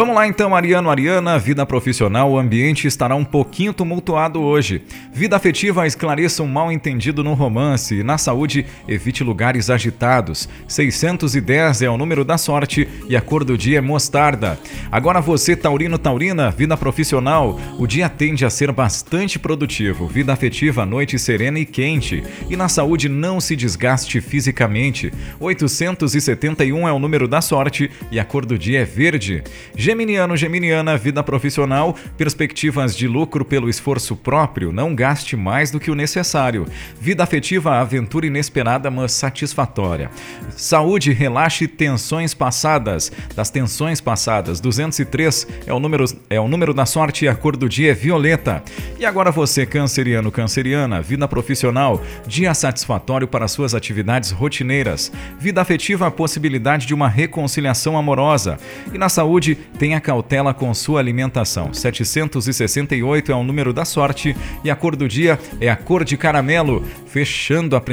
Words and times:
Vamos 0.00 0.14
lá 0.14 0.26
então, 0.26 0.56
Ariano, 0.56 0.88
Ariana, 0.88 1.38
vida 1.38 1.66
profissional, 1.66 2.32
o 2.32 2.38
ambiente 2.38 2.86
estará 2.86 3.14
um 3.14 3.22
pouquinho 3.22 3.74
tumultuado 3.74 4.40
hoje. 4.40 4.80
Vida 5.12 5.36
afetiva, 5.36 5.86
esclareça 5.86 6.42
um 6.42 6.46
mal 6.46 6.72
entendido 6.72 7.22
no 7.22 7.34
romance. 7.34 8.02
Na 8.02 8.16
saúde, 8.16 8.64
evite 8.88 9.22
lugares 9.22 9.68
agitados. 9.68 10.48
610 10.66 11.82
é 11.82 11.90
o 11.90 11.98
número 11.98 12.24
da 12.24 12.38
sorte 12.38 12.88
e 13.10 13.14
a 13.14 13.20
cor 13.20 13.44
do 13.44 13.58
dia 13.58 13.76
é 13.76 13.80
mostarda. 13.82 14.58
Agora 14.90 15.20
você, 15.20 15.54
Taurino, 15.54 15.98
Taurina, 15.98 16.50
vida 16.50 16.78
profissional, 16.78 17.60
o 17.78 17.86
dia 17.86 18.08
tende 18.08 18.46
a 18.46 18.48
ser 18.48 18.72
bastante 18.72 19.38
produtivo. 19.38 20.06
Vida 20.06 20.32
afetiva, 20.32 20.86
noite 20.86 21.18
serena 21.18 21.58
e 21.58 21.66
quente. 21.66 22.24
E 22.48 22.56
na 22.56 22.70
saúde, 22.70 23.06
não 23.06 23.38
se 23.38 23.54
desgaste 23.54 24.18
fisicamente. 24.22 25.12
871 25.38 26.88
é 26.88 26.92
o 26.92 26.98
número 26.98 27.28
da 27.28 27.42
sorte 27.42 27.90
e 28.10 28.18
a 28.18 28.24
cor 28.24 28.46
do 28.46 28.56
dia 28.58 28.80
é 28.80 28.84
verde. 28.86 29.44
Geminiano, 29.90 30.36
Geminiana, 30.36 30.96
vida 30.96 31.20
profissional, 31.20 31.96
perspectivas 32.16 32.94
de 32.96 33.08
lucro 33.08 33.44
pelo 33.44 33.68
esforço 33.68 34.14
próprio, 34.14 34.70
não 34.70 34.94
gaste 34.94 35.34
mais 35.36 35.72
do 35.72 35.80
que 35.80 35.90
o 35.90 35.96
necessário. 35.96 36.64
Vida 37.00 37.24
afetiva, 37.24 37.80
aventura 37.80 38.24
inesperada, 38.24 38.88
mas 38.88 39.10
satisfatória. 39.10 40.08
Saúde, 40.56 41.10
relaxe 41.10 41.66
tensões 41.66 42.32
passadas. 42.32 43.10
Das 43.34 43.50
tensões 43.50 44.00
passadas, 44.00 44.60
203 44.60 45.48
é 45.66 45.74
o 45.74 45.80
número, 45.80 46.04
é 46.30 46.38
o 46.38 46.46
número 46.46 46.72
da 46.72 46.86
sorte 46.86 47.24
e 47.24 47.28
a 47.28 47.34
cor 47.34 47.56
do 47.56 47.68
dia 47.68 47.90
é 47.90 47.94
violeta. 47.94 48.62
E 48.96 49.04
agora 49.04 49.32
você, 49.32 49.66
canceriano, 49.66 50.30
canceriana, 50.30 51.02
vida 51.02 51.26
profissional, 51.26 52.00
dia 52.28 52.54
satisfatório 52.54 53.26
para 53.26 53.48
suas 53.48 53.74
atividades 53.74 54.30
rotineiras. 54.30 55.10
Vida 55.36 55.60
afetiva, 55.60 56.06
a 56.06 56.12
possibilidade 56.12 56.86
de 56.86 56.94
uma 56.94 57.08
reconciliação 57.08 57.98
amorosa. 57.98 58.56
E 58.94 58.96
na 58.96 59.08
saúde, 59.08 59.58
Tenha 59.78 60.00
cautela 60.00 60.52
com 60.52 60.72
sua 60.74 61.00
alimentação. 61.00 61.72
768 61.72 63.32
é 63.32 63.34
o 63.34 63.42
número 63.42 63.72
da 63.72 63.84
sorte 63.84 64.36
e 64.62 64.70
a 64.70 64.76
cor 64.76 64.94
do 64.94 65.08
dia 65.08 65.38
é 65.60 65.70
a 65.70 65.76
cor 65.76 66.04
de 66.04 66.16
caramelo, 66.16 66.84
fechando 67.06 67.76
a 67.76 67.80